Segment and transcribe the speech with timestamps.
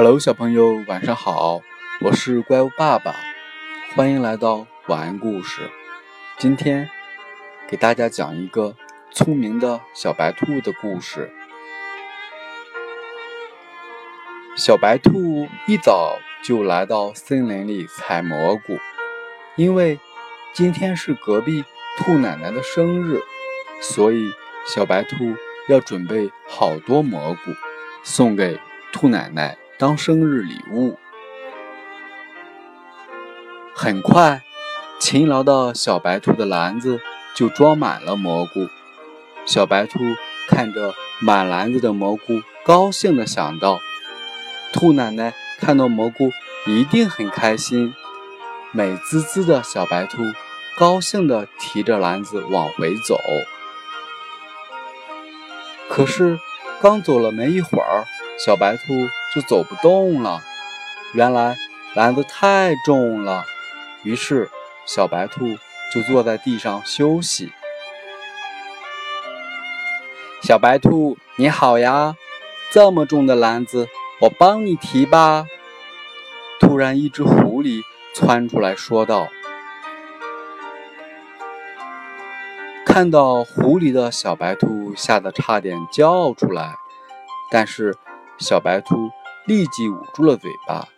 [0.00, 1.60] Hello，小朋友，晚上好！
[2.02, 3.16] 我是怪物爸爸，
[3.96, 5.62] 欢迎来到晚安故事。
[6.38, 6.88] 今天
[7.68, 8.76] 给大家讲一个
[9.10, 11.28] 聪明的小白兔的故事。
[14.56, 18.78] 小白兔一早就来到森林里采蘑菇，
[19.56, 19.98] 因为
[20.52, 21.64] 今天是隔壁
[21.96, 23.20] 兔奶奶的生日，
[23.82, 24.30] 所以
[24.64, 25.34] 小白兔
[25.68, 27.50] 要准备好多蘑菇
[28.04, 28.60] 送给
[28.92, 29.58] 兔奶奶。
[29.78, 30.98] 当生日礼物，
[33.72, 34.42] 很快，
[34.98, 37.00] 勤劳的小白兔的篮子
[37.32, 38.66] 就装满了蘑菇。
[39.46, 40.00] 小白兔
[40.48, 43.78] 看着满篮子的蘑菇，高兴的想到
[44.74, 46.32] ：“兔奶奶看到蘑菇
[46.66, 47.94] 一定很开心。”
[48.74, 50.24] 美滋滋的小白兔
[50.76, 53.16] 高兴的提着篮子往回走。
[55.88, 56.40] 可是，
[56.80, 58.04] 刚走了没一会儿，
[58.44, 58.82] 小白兔。
[59.34, 60.40] 就走不动了。
[61.14, 61.56] 原来
[61.94, 63.44] 篮子太重了，
[64.02, 64.50] 于是
[64.86, 65.46] 小白兔
[65.92, 67.52] 就坐在地上休息。
[70.42, 72.14] 小白兔，你好呀！
[72.70, 73.88] 这么重的篮子，
[74.20, 75.46] 我帮你提吧。
[76.60, 77.82] 突然，一只狐狸
[78.14, 79.28] 窜出来说道。
[82.84, 86.74] 看到狐狸的小白兔吓得差点叫出来，
[87.50, 87.96] 但是
[88.38, 89.10] 小白兔。
[89.48, 90.88] 立即捂住了嘴巴。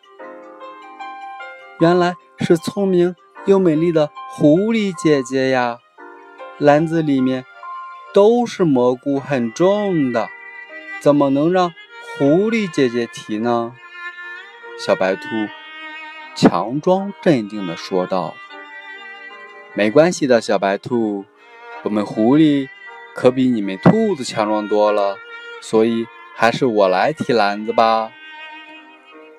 [1.78, 3.14] 原来是聪明
[3.46, 5.78] 又美丽的狐狸姐姐呀！
[6.58, 7.46] 篮子里面
[8.12, 10.28] 都是蘑菇，很重的，
[11.00, 11.72] 怎么能让
[12.18, 13.72] 狐狸姐姐提呢？
[14.84, 15.28] 小白兔
[16.34, 18.34] 强装镇定地说道
[19.74, 21.24] ：“没关系的，小白兔，
[21.84, 22.68] 我们狐狸
[23.14, 25.16] 可比你们兔子强壮多了，
[25.62, 28.10] 所以还是我来提篮子吧。”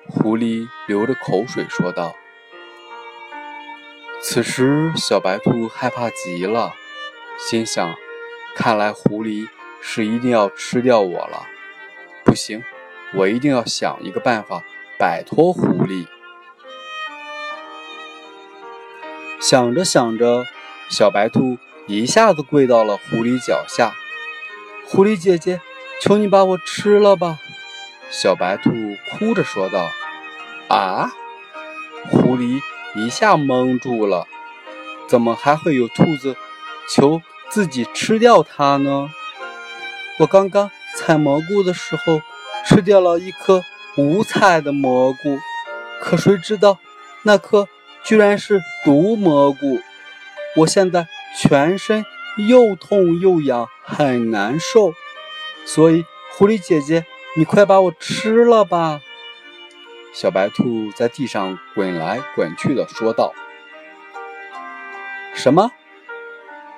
[0.08, 2.16] 狐狸流着口水说道
[4.20, 6.74] ：“此时，小白兔害怕极了，
[7.38, 7.94] 心想：
[8.54, 9.48] 看来狐狸
[9.80, 11.46] 是一定要吃掉我了。
[12.24, 12.62] 不行，
[13.14, 14.62] 我一定要想一个办法
[14.98, 16.06] 摆脱狐狸。”
[19.40, 20.44] 想着想着，
[20.88, 23.92] 小白兔一下子跪到了狐狸脚下
[24.86, 25.60] ：“狐狸姐姐，
[26.00, 27.38] 求你把我吃了吧！”
[28.12, 28.70] 小白兔
[29.10, 29.88] 哭着说道。
[30.68, 31.10] 啊！
[32.10, 32.60] 狐狸
[32.94, 34.26] 一下蒙住了，
[35.08, 36.36] 怎么还会有兔子
[36.88, 39.10] 求自己吃掉它呢？
[40.18, 42.20] 我刚刚采蘑菇的时候
[42.66, 43.62] 吃掉了一颗
[43.96, 45.38] 五彩的蘑菇，
[46.00, 46.78] 可谁知道
[47.22, 47.68] 那颗
[48.02, 49.80] 居然是毒蘑菇？
[50.56, 51.06] 我现在
[51.38, 52.04] 全身
[52.36, 54.92] 又痛又痒，很难受。
[55.64, 57.04] 所以，狐狸姐姐，
[57.34, 59.00] 你快把我吃了吧！
[60.12, 63.32] 小白兔在地上滚来滚去的说道
[65.32, 65.70] ：“什么？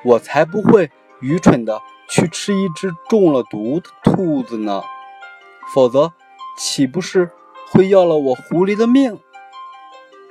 [0.05, 4.85] 我才不会愚蠢的去吃一只中了毒的兔子呢！
[5.75, 6.13] 否则，
[6.57, 7.33] 岂不是
[7.67, 9.19] 会要了我狐狸的命？”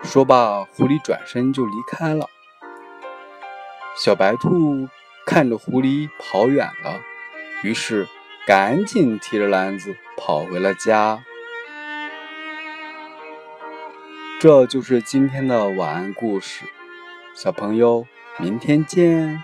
[0.04, 2.30] 说罢，狐狸转身就离开了。
[3.98, 4.88] 小白兔
[5.26, 7.02] 看着狐狸跑远了，
[7.62, 8.08] 于是
[8.48, 11.24] 赶紧提着篮子跑回了家。
[14.40, 16.66] 这就是今天的晚安故事，
[17.34, 18.06] 小朋友，
[18.40, 19.44] 明天见。